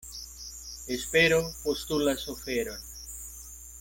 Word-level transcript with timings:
Espero 0.95 1.43
postulas 1.65 2.25
oferon. 2.33 2.79